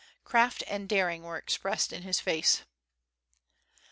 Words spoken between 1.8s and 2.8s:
in his face.